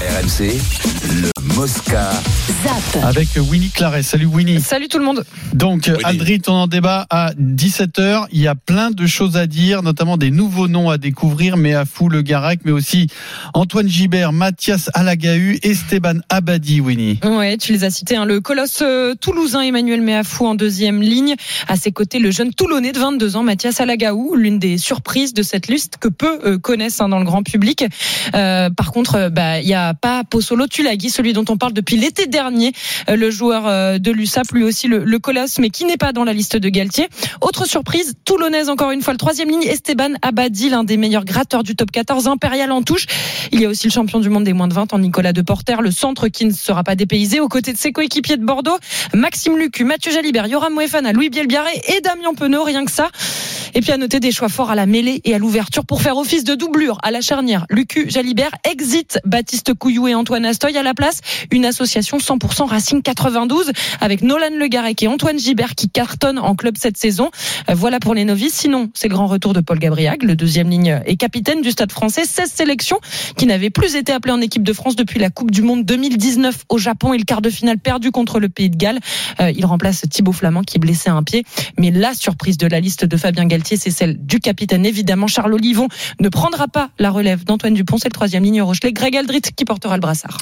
[0.00, 0.58] RMC,
[1.22, 2.10] le Mosca.
[2.64, 3.04] ZAP.
[3.04, 4.02] Avec Winnie Claret.
[4.02, 4.58] Salut Winnie.
[4.60, 5.24] Salut tout le monde.
[5.52, 8.26] Donc, Aldrit, on en débat à 17h.
[8.32, 11.74] Il y a plein de choses à dire, notamment des nouveaux noms à découvrir, mais
[11.74, 13.08] à fou le Garec, mais aussi
[13.52, 17.20] Antoine Gibert, Mathias Alagahu, Esteban Abadi, Winnie.
[17.22, 18.16] Ouais, tu les as cités.
[18.16, 18.24] hein.
[18.24, 21.34] Le colosse euh, toulousain Emmanuel Méafou en deuxième ligne.
[21.68, 25.42] À ses côtés, le jeune Toulonnais de 22 ans, Mathias Alagaou, l'une des surprises de
[25.42, 27.84] cette liste que peu euh, connaissent hein, dans le grand public.
[28.34, 31.96] Euh, par contre, bah, il y a pas Pozzolo Tulagi, celui dont on parle depuis
[31.96, 32.72] l'été dernier,
[33.08, 36.12] euh, le joueur euh, de l'USAP, lui aussi le, le colosse, mais qui n'est pas
[36.12, 37.08] dans la liste de Galtier.
[37.40, 41.62] Autre surprise, toulonnaise encore une fois, le troisième ligne, Esteban Abadi, l'un des meilleurs gratteurs
[41.62, 43.06] du top 14, impérial en touche.
[43.52, 45.82] Il y a aussi le champion du monde des moins de 20 en Nicolas Deporter,
[45.82, 48.78] le centre qui ne sera pas dépaysé, aux côtés de ses coéquipiers de Bordeaux,
[49.14, 53.10] Maxime Lucu, Mathieu Jalibert, Yoram Moefana, Louis Bielbiaré et Damien Penaud, rien que ça.
[53.74, 56.16] Et puis à noter des choix forts à la mêlée et à l'ouverture pour faire
[56.16, 57.66] office de doublure à la charnière.
[57.70, 61.20] Lucu, Jalibert, exit Baptiste Couillou et Antoine Astoy à la place.
[61.50, 66.54] Une association 100% Racing 92 avec Nolan Le Garec et Antoine Gibert qui cartonnent en
[66.54, 67.30] club cette saison.
[67.68, 68.54] Euh, Voilà pour les novices.
[68.54, 71.90] Sinon, c'est le grand retour de Paul Gabriag, le deuxième ligne et capitaine du Stade
[71.90, 72.24] français.
[72.26, 73.00] 16 sélections
[73.36, 76.64] qui n'avaient plus été appelées en équipe de France depuis la Coupe du Monde 2019
[76.68, 79.00] au Japon et le quart de finale perdu contre le Pays de Galles.
[79.40, 81.44] Euh, il remplace Thibaut Flamand qui est blessé à un pied.
[81.78, 84.84] Mais la surprise de la liste de Fabien Galtier, c'est celle du capitaine.
[84.84, 85.88] Évidemment, Charles Olivon
[86.20, 87.96] ne prendra pas la relève d'Antoine Dupont.
[87.98, 88.92] C'est le troisième ligne Rochelet.
[88.92, 90.36] Greg Aldrit qui portera le brassard.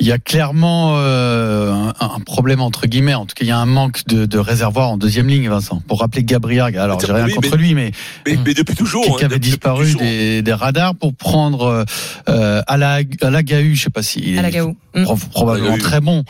[0.00, 1.70] Il y a clairement euh,
[2.00, 3.14] un, un problème entre guillemets.
[3.14, 5.80] En tout cas, il y a un manque de, de réservoir en deuxième ligne, Vincent.
[5.86, 7.92] Pour rappeler Gabriel, alors j'ai rien Oui, contre mais- lui, mais
[8.26, 9.04] Mais, mais depuis toujours.
[9.04, 11.84] qui hein, avait depuis disparu des, des radars pour prendre
[12.28, 14.74] euh, Alagahu, je sais pas si il est Alagaou.
[14.94, 15.04] Mm.
[15.04, 16.24] pro- probablement très bon,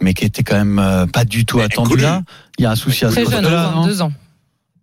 [0.00, 2.22] mais qui était quand même euh, pas du tout Mais attendu là.
[2.58, 4.12] Il y a un souci à ce Très jeune, poste-là, non 22 ans.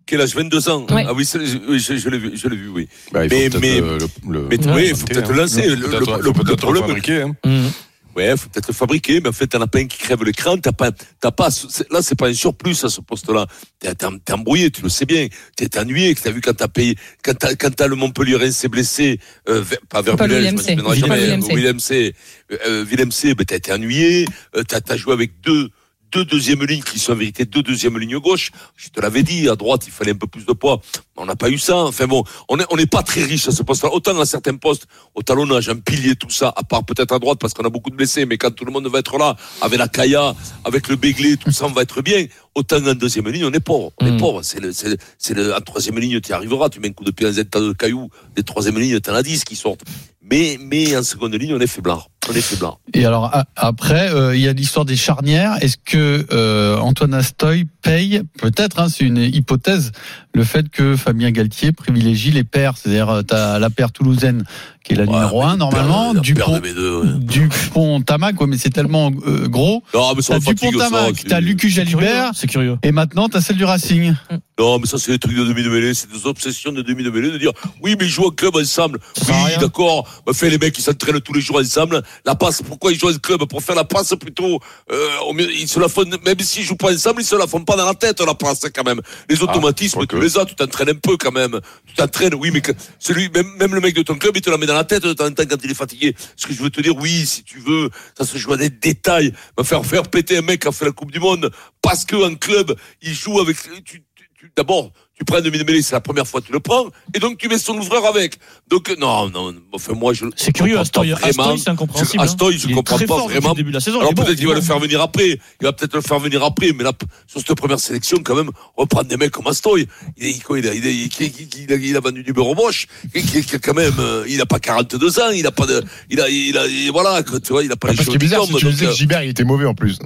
[0.08, 0.34] Quel âge?
[0.34, 1.04] 22 ans Ouais.
[1.06, 1.38] Ah oui, c'est-
[1.68, 2.88] oui, je, je l'ai vu, je l'ai vu, oui.
[3.12, 3.98] Bah, il faut Mais- peut-être mais- le,
[4.32, 5.34] le, Mais le- oui, il le faut peut-être hein.
[5.34, 5.66] le lancer.
[5.68, 7.22] Le, Peut-être- le- faut le- peut-être le le problème, fabriquer.
[7.22, 7.70] hein.
[8.16, 10.56] ouais, faut peut-être le fabriquer, mais en fait, t'en as pas un qui crève l'écran,
[10.56, 11.50] t'as pas, t'as pas,
[11.90, 13.46] là, c'est pas un surplus à ce poste-là.
[13.78, 15.28] T'es, t'es, t'es embrouillé, tu le sais bien.
[15.56, 18.68] T'es ennuyé, que t'as vu quand t'as payé, quand t'as, quand t'as le Montpellier s'est
[18.68, 20.80] blessé, euh, pas vers Pas le Villers, je me Willemc.
[20.82, 21.54] souviendrai Pas jamais, le Willemc.
[21.54, 22.14] Willem C.
[22.50, 24.24] Euh, euh, Willem C, ben, t'as été ennuyé,
[24.56, 25.68] euh, t'as, t'as joué avec deux,
[26.12, 28.50] deux deuxièmes lignes qui sont en vérité deux deuxièmes lignes gauche.
[28.76, 30.80] Je te l'avais dit, à droite, il fallait un peu plus de poids.
[31.16, 31.76] On n'a pas eu ça.
[31.76, 33.92] Enfin bon, on est, on n'est pas très riche à ce poste-là.
[33.92, 37.38] Autant à certains postes, au talonnage, un pilier, tout ça, à part peut-être à droite
[37.40, 39.78] parce qu'on a beaucoup de blessés, mais quand tout le monde va être là, avec
[39.78, 42.26] la Kaya, avec le Béglé, tout ça, on va être bien.
[42.54, 43.92] Autant en deuxième ligne, on est pauvre.
[44.00, 44.16] On est Mm.
[44.18, 44.42] pauvre.
[44.42, 46.68] C'est le, c'est, le- c'est le, en troisième ligne, tu y arriveras.
[46.70, 48.08] Tu mets un coup de pied dans un tas de cailloux.
[48.34, 49.82] Des troisième lignes, t'en as 10 qui sortent.
[50.22, 52.08] Mais, mais en seconde ligne, on est faiblard.
[52.28, 52.78] On est faiblard.
[52.94, 55.56] Et alors a- après, euh, il y a l'histoire des charnières.
[55.62, 59.92] Est-ce que euh, Antoine Astoy paye peut-être, hein, c'est une hypothèse,
[60.34, 64.44] le fait que Fabien Galtier privilégie les paires, c'est-à-dire tu as la paire toulousaine
[64.84, 67.18] qui est la Ouais, numéro mais 1 normalement, la paire Dupont, de B2, ouais.
[67.18, 69.82] Dupont Tamac, ouais, mais c'est tellement euh, gros.
[69.94, 70.70] Non, mais T'as Dupont.
[70.78, 72.78] Tamac, c'est- t'as Lucu Jalibert, C'est curieux.
[72.82, 74.14] et maintenant t'as celle du Racing.
[74.58, 77.04] Non, mais ça, c'est des trucs de demi de mêlée, c'est des obsessions de demi
[77.04, 78.98] de mêlée, de dire, oui, mais ils jouent en club ensemble.
[79.28, 80.08] Oui, d'accord.
[80.26, 82.02] Bah, fait les mecs, ils s'entraînent tous les jours ensemble.
[82.24, 83.44] La passe, pourquoi ils jouent en club?
[83.46, 85.08] Pour faire la passe plutôt, euh,
[85.52, 87.86] ils se la font, même s'ils jouent pas ensemble, ils se la font pas dans
[87.86, 89.00] la tête, la passe, quand même.
[89.28, 90.16] Les automatismes, quoique.
[90.16, 91.60] tu les as, tu t'entraînes un peu, quand même.
[91.86, 94.50] Tu t'entraînes, oui, mais que, celui, même, même le mec de ton club, il te
[94.50, 96.14] la met dans la tête de temps en temps quand il est fatigué.
[96.36, 98.70] Ce que je veux te dire, oui, si tu veux, ça se joue à des
[98.70, 99.32] détails.
[99.56, 101.50] Va faire, faire péter un mec qui a fait la Coupe du Monde
[101.82, 104.02] parce que en club, il joue avec, tu, tu-
[104.38, 107.18] tu- d'abord, tu prends un demi-mêlée, c'est la première fois que tu le prends, et
[107.18, 108.38] donc tu mets son ouvreur avec.
[108.70, 110.26] Donc, non, non, enfin, moi, je.
[110.36, 111.12] C'est curieux, Astoy.
[111.12, 112.20] Astoy, c'est incompréhensible.
[112.20, 112.24] hein.
[112.24, 113.48] Astoy, je est comprends pas vraiment.
[113.50, 113.98] le début de la saison.
[114.00, 115.38] Alors bon, peut-être qu'il va le faire venir après.
[115.60, 116.92] Il va peut-être le faire venir après, mais là,
[117.26, 119.88] sur cette première sélection, quand même, reprendre des mecs comme Astoy.
[120.16, 122.86] Il, est, quoi, il, a, il, a, il, a, vendu du beurre moche.
[123.14, 125.30] Il, il- il- quand même, euh, il a pas 42 ans.
[125.34, 127.88] Il a pas de, il a, il a, il- voilà, tu vois, il a pas
[127.88, 129.74] les Parce cheveux que c'est bizarre, tu disais que donc, Gilbert, il était mauvais en
[129.74, 129.98] plus.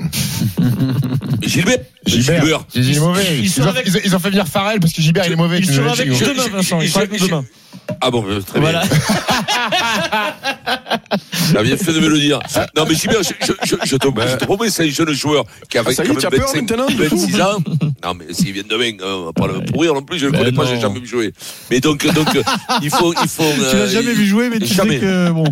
[0.60, 0.62] euh,
[1.42, 1.78] Gilbert.
[2.06, 2.60] Gilbert.
[2.60, 3.74] Ont-
[4.04, 5.58] ils ont fait venir Farrell parce que Gilbert, il est mauvais.
[5.58, 6.80] Il sera avec nous demain, Vincent.
[6.80, 7.44] Il sera avec nous demain.
[8.00, 8.82] Ah bon, euh, très Voilà.
[8.82, 8.90] bien.
[11.52, 12.38] T'as bien fait de me le dire.
[12.76, 15.90] Non, mais Gilbert, je, je, je, je te, promets, c'est un jeune joueur qui avait
[15.90, 17.58] Ah, ça y quand est, tu as même peur 25, maintenant de tout 26 ans.
[18.04, 20.32] Non, mais s'il vient demain, euh, on va pas le pourrir non plus, je le
[20.32, 20.80] Ben connais pas, j'ai non.
[20.80, 21.32] jamais vu jouer.
[21.70, 22.42] Mais donc, donc, euh,
[22.82, 23.42] il faut, il faut.
[23.70, 24.94] Tu l'as jamais vu jouer, mais tu jamais.
[24.94, 25.44] sais que bon.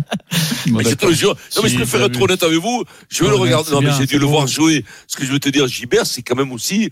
[0.67, 1.35] Mais je te le jure.
[1.55, 2.83] Non, mais je préfère être honnête avec vous.
[3.09, 3.71] Je veux le regarder.
[3.71, 4.85] Non, mais j'ai dû le voir jouer.
[5.07, 6.89] Ce que je veux te dire, Gilbert, c'est quand même aussi.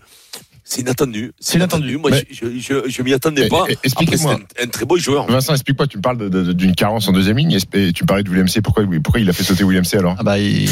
[0.72, 1.32] C'est inattendu.
[1.40, 1.96] C'est inattendu.
[1.96, 3.64] Moi, Mais- je, je, je, je m'y attendais Eh, pas.
[3.68, 4.34] eh, expliquez-moi.
[4.34, 5.26] Après, c'est un, un très beau joueur.
[5.26, 8.46] Vincent, explique-moi, tu me parles d'une carence en deuxième ligne, et tu parlais de William
[8.46, 8.62] C.
[8.62, 10.14] Pourquoi, pourquoi il a fait sauter William C alors?
[10.20, 10.68] Ah bah, il, il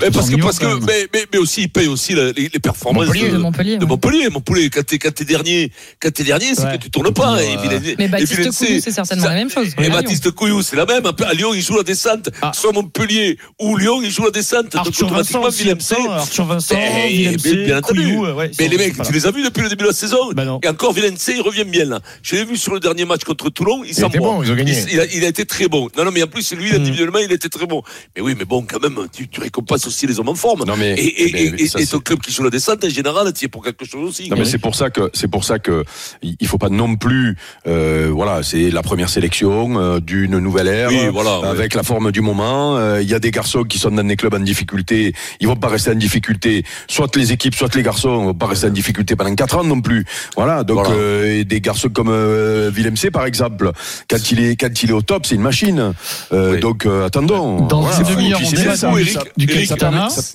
[0.00, 2.58] Mais parce que, parce que, mais, mais, mais aussi, il paye aussi la- les, les
[2.58, 3.28] performances Montpellier.
[3.28, 3.76] de, De Montpellier.
[3.76, 3.86] de ouais.
[3.90, 4.28] Montpellier.
[4.30, 5.70] Montpellier, quand t'es, dernier,
[6.00, 6.78] quand t'es dernier, c'est Ouais.
[6.78, 7.36] que tu tournes pas.
[7.42, 9.68] Et Mais Baptiste Couillou, c'est certainement ça- la même chose.
[9.78, 9.90] Et.
[9.90, 11.02] Baptiste Couillou, c'est la même.
[11.04, 12.30] À Lyon, il joue la descente.
[12.40, 12.52] Ah.
[12.54, 14.72] Soit Montpellier ou Lyon, il joue la descente.
[14.72, 15.96] Donc, automatiquement, Villeneuve C.
[15.96, 17.38] Vincent, Arthur Vincent, bien- bien
[17.82, 20.44] C, Mais les mecs, tu les as vus depuis le début de la saison Bah
[20.44, 20.60] non.
[20.62, 22.00] Et encore, Villeneuve il revient bien là.
[22.22, 24.54] Je l'ai vu sur le dernier match contre Toulon, il Il s'en bon, ils ont
[24.54, 24.72] gagné.
[24.72, 25.88] Il, il a, il a été très bon.
[25.96, 26.76] Non, non, mais en plus, lui, Mm.
[26.76, 27.82] individuellement, il était très bon.
[28.16, 30.64] Mais oui, mais bon, quand même, tu, tu récompenses aussi les hommes en forme.
[30.66, 32.50] Non, mais- et, et, eh ben, et- ça, et c'est- ton club qui joue la
[32.50, 34.28] descente, en général, tu es pour quelque chose aussi.
[34.28, 35.84] Non mais c'est pour ça que c'est pour ça que
[36.22, 40.88] il faut pas non plus euh, voilà c'est la première sélection euh, d'une nouvelle ère
[40.90, 41.46] Oui, voilà, ouais.
[41.48, 44.16] avec la forme du moment Euh, il y a des garçons qui sont dans des
[44.16, 48.24] clubs en difficulté ils vont pas rester en difficulté soit les équipes soit les garçons
[48.24, 50.04] vont pas rester en difficulté pendant quatre ans non plus
[50.36, 50.94] voilà donc Voilà.
[51.00, 53.70] euh, et des garçons comme euh, Willem C par exemple
[54.08, 55.92] quand il est quand il est au top c'est une machine
[56.32, 56.60] Euh, Oui.
[56.60, 57.98] donc euh, attendons Dans Voilà.
[58.08, 59.18] une demi-heure, on débat fou, Eric.
[59.36, 59.74] du Eric, ça-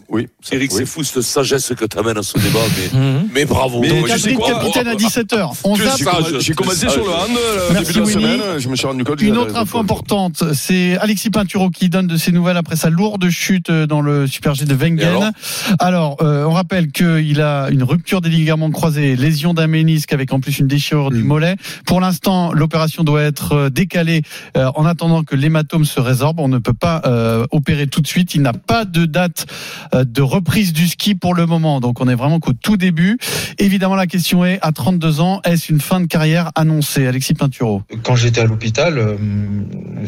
[0.10, 0.78] oui ça- Eric, oui.
[0.80, 2.60] c'est fou cette sagesse que tu amènes à ce débat,
[2.94, 3.30] mais, Mhm.
[3.34, 3.82] mais bravo.
[3.82, 5.52] Mais quoi, Capitaine à 17h.
[5.64, 5.76] On
[6.40, 7.38] J'ai commencé sur le hand
[7.80, 10.98] début de la semaine je me suis rendu compte que Une autre info importante, c'est
[10.98, 14.66] Alexis Pinturo qui donne de ses nouvelles après sa lourde chute dans le Super G
[14.66, 15.32] de Wengen.
[15.80, 20.32] Alors, euh, on rappelle qu'il a une rupture des ligaments croisés, lésion d'un ménisque avec
[20.32, 21.58] en plus une déchirure du mollet.
[21.86, 24.22] Pour l'instant, l'opération doit être euh, décalée
[24.56, 26.40] euh, en attendant que l'hématome se résorbe.
[26.40, 28.36] On ne peut pas euh, opérer tout de suite.
[28.36, 29.48] Il n'a pas de date
[29.94, 31.82] euh, de reprise du ski pour le moment.
[31.82, 33.18] Donc, on est vraiment qu'au tout début.
[33.58, 37.06] Évidemment, la question est, à 32 ans, est-ce une fin de carrière annoncée?
[37.06, 39.18] Alexis Pinturo Quand j'étais à l'hôpital,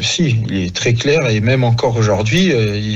[0.00, 2.50] si, il est très clair et même encore aujourd'hui,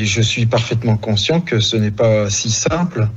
[0.06, 3.08] je suis parfaitement conscient que ce n'est pas si simple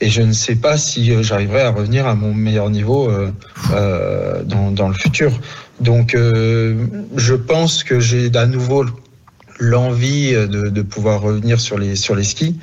[0.00, 3.30] et je ne sais pas si euh, j'arriverai à revenir à mon meilleur niveau euh,
[3.72, 5.32] euh, dans, dans le futur.
[5.80, 6.74] Donc, euh,
[7.16, 8.84] je pense que j'ai à nouveau
[9.58, 12.58] l'envie de, de pouvoir revenir sur les sur les skis.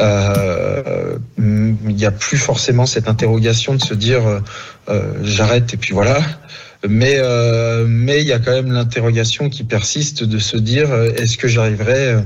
[0.00, 4.22] Euh, il n'y a plus forcément cette interrogation de se dire
[4.88, 6.20] euh, j'arrête et puis voilà.
[6.88, 11.36] Mais euh, mais il y a quand même l'interrogation qui persiste de se dire est-ce
[11.36, 12.16] que j'arriverai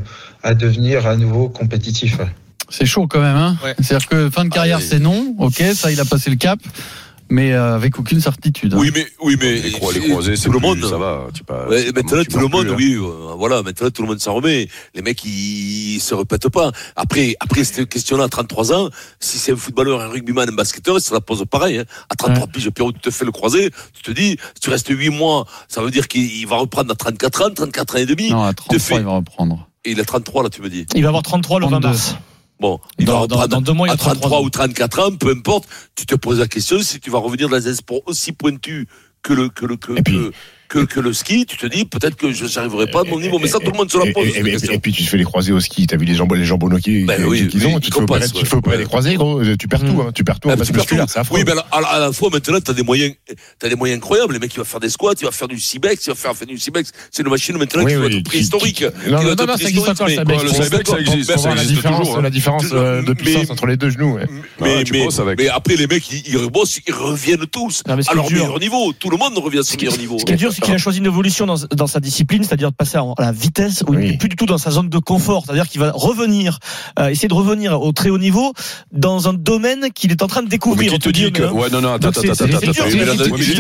[0.45, 2.21] à devenir à nouveau compétitif
[2.69, 3.75] C'est chaud quand même, hein Ouais.
[3.81, 4.89] C'est-à-dire que fin de carrière, Ah, oui.
[4.89, 5.35] c'est non.
[5.39, 6.59] Ok, ça, il a passé le cap,
[7.29, 8.75] mais euh, avec aucune certitude.
[8.75, 8.79] hein.
[8.81, 9.55] Oui, mais, oui, mais.
[9.55, 10.85] les, les croisés, c'est tout le plus- monde.
[10.91, 11.27] ça va.
[11.33, 12.77] Tu pas, Ouais, maintenant, tout le monde, plus, hein.
[12.77, 14.69] oui, euh, voilà, maintenant, tout le monde s'en remet.
[14.95, 16.73] Les mecs, ils, ils se répètent pas.
[16.97, 18.91] Après, après cette question-là, à 33 ans,
[19.21, 21.85] si c'est un footballeur, un rugbyman, un basketteur, ça la pose pareil, hein.
[22.11, 24.89] À 33 piges, Pierrot, tu te fais le croisé, tu te dis, si tu restes
[24.91, 28.31] 8 mois, ça veut dire qu'il va reprendre à 34 ans, 34 ans et demi.
[28.31, 29.69] Non, à te 33, fais- il va reprendre.
[29.85, 30.85] Et il a 33, là, tu me dis.
[30.97, 31.89] Il va avoir 33 le 20 32.
[31.89, 32.17] mars.
[32.59, 34.45] Bon, il Dans- va dans- dans deux mois, il à 33 33 ans.
[34.45, 35.69] ou 34 ans, peu importe.
[35.95, 38.89] Tu te poses la question si tu vas revenir dans un sport aussi pointu
[39.23, 40.33] que le, que le, que, Et puis- que,
[40.69, 43.39] que, que le ski, tu te dis peut-être que je n'arriverai pas à mon niveau.
[43.39, 44.27] Mais ça, tout le monde se la Et- pose.
[44.35, 45.87] et, puis tu te fais les croisés au ski.
[45.87, 47.79] T'as vu les jambons, les jambonneaux qui- Ben qui- oui, qu'ils oui, ont.
[47.79, 48.83] ils Tu te fais compassent, tu te fais opérer ouais.
[48.83, 49.43] les croisés, gros.
[49.57, 50.01] Tu perds tout.
[50.03, 50.11] hein.
[50.15, 50.49] Tu perds tout.
[50.51, 50.97] Ah, passe tu perds tout.
[51.33, 53.15] Oui, mais à la, à la fois, maintenant, tu as des moyens,
[53.59, 54.33] t'as des moyens incroyables.
[54.35, 56.35] Les mecs, il va faire des squats, il va faire du Cibex, il va faire,
[56.37, 56.91] faire du Cibex.
[57.11, 58.77] C'est une machine maintenant qui va oui, être préhistorique.
[58.77, 62.19] qui- qui- Qui Non, non, non, ça existe encore, Ouais, le Cybex, ça existe, toujours,
[62.19, 62.23] hein.
[62.23, 64.15] la différence euh, de puissance entre les deux genoux.
[64.15, 64.27] ouais.
[64.61, 68.59] Mais, Ah, mais, après, les mecs, ils, ils rebossent, ils reviennent tous qui dur- meilleur
[68.59, 68.93] niveau.
[68.99, 70.19] Tout le monde revient à son qui, meilleur niveau.
[70.19, 72.71] ce qui est dur, c'est qu'il a choisi une évolution dans, dans sa discipline, c'est-à-dire
[72.71, 74.11] de passer à la vitesse, où il Oui.
[74.13, 76.59] n'est plus du tout dans sa zone de confort, c'est-à-dire qu'il va revenir,
[76.99, 78.53] euh, essayer de revenir au très haut niveau
[78.93, 80.91] dans un domaine qu'il est en train de Mais découvrir.
[80.91, 81.43] qui on te dit que.
[81.43, 82.47] Ouais, non, non, attends, attends, attends, attends.
[82.57, 83.53] Mais mais qui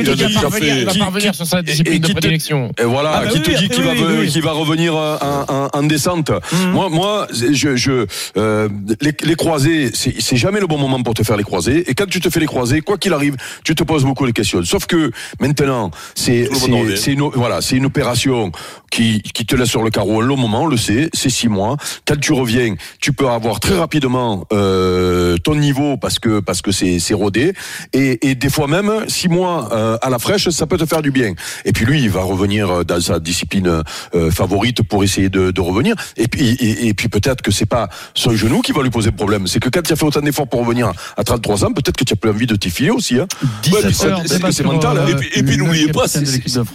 [0.78, 2.72] il va qui- parvenir sur sa discipline de qui prédilection.
[2.78, 6.30] Et voilà, Ah bah qui te dit qu'il va, revenir euh, en, en- en descente.
[6.30, 6.70] Mhm.
[6.72, 8.68] Moi, moi, je, euh,
[9.00, 11.84] les, croisés, c'est jamais le bon moment pour te faire les croisés.
[11.90, 14.30] Et quand tu te fais les croisés, quoi qu'il arrive, tu te poses beaucoup de
[14.32, 14.62] questions.
[14.64, 15.10] Sauf que
[15.40, 16.48] maintenant, c'est
[16.96, 18.52] c'est- une, voilà, c'est une opération
[18.90, 21.48] qui, qui te laisse sur le carreau un long moment, on le sait, c'est six
[21.48, 21.76] mois.
[22.06, 26.72] Quand tu reviens, tu peux avoir très rapidement euh, ton niveau parce que parce que
[26.72, 27.52] c'est c'est rodé
[27.92, 31.02] et, et des fois même six mois euh, à la fraîche, ça peut te faire
[31.02, 31.34] du bien.
[31.64, 33.82] Et puis lui, il va revenir dans sa discipline
[34.14, 35.94] euh, favorite pour essayer de, de revenir.
[36.16, 39.10] Et puis et, et puis peut-être que c'est pas son genou qui va lui poser
[39.10, 41.96] problème, c'est que quand tu as fait autant d'efforts pour revenir à 33 ans, peut-être
[41.96, 43.18] que tu as plus envie de t'y filer aussi.
[43.18, 43.26] Hein.
[43.72, 44.98] Ouais, c'est- 17 heures, c'est débat c'est sur, mental.
[44.98, 45.06] hein.
[45.08, 46.24] euh, Et puis- puis n'oubliez pas, c'est-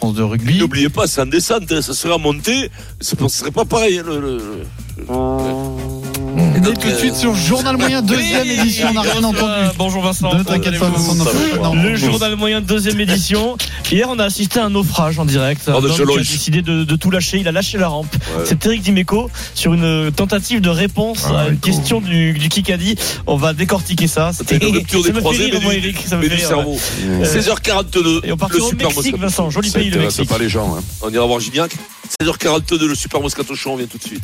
[0.02, 0.58] France de rugby.
[0.58, 4.00] N'oubliez pas, c'est en descente, hein, ça sera monté, ce ne serait pas pareil.
[4.00, 6.01] hein, le- le- le- On
[6.56, 9.30] est donc, tout de euh, suite sur Journal Moyen, deuxième édition, on n'a rien bonjour,
[9.30, 9.52] entendu.
[9.52, 10.34] euh, Bonjour Vincent.
[10.36, 13.58] Ne t'inquiète pas, Vincent, Le journal moyen deuxième édition.
[13.92, 15.64] Hier, on a assisté à un naufrage en direct.
[15.68, 17.40] Oh, Un homme qui a décidé de, de tout lâcher.
[17.40, 18.14] Il a lâché la rampe.
[18.38, 18.44] Ouais.
[18.46, 22.96] C'est Eric Dimeco sur une tentative de réponse Ah, à une question du, du Kikadi.
[23.28, 24.32] On va décortiquer ça.
[24.34, 25.98] C'était une rupture ça des me fait croisés, rire, mais du, Eric.
[26.08, 26.78] Ça me mais fait du rire, cerveau.
[27.20, 27.26] ouais.
[27.28, 29.18] 16h42, Et on part le au Super Mexique, Moscato.
[29.18, 29.50] Vincent.
[29.50, 30.30] Joli pays, le Mexique.
[30.30, 30.76] pas les gens.
[30.78, 30.84] Hein.
[31.02, 31.72] On ira voir Gignac.
[32.22, 34.20] 16h42, le Super Moscato Show, on vient tout de suite.